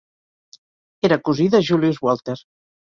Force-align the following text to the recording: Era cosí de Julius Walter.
Era 1.11 1.21
cosí 1.29 1.47
de 1.59 1.63
Julius 1.71 2.05
Walter. 2.09 2.39